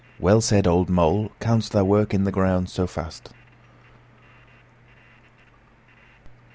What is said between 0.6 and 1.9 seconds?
OLD MOLE! CANST THOU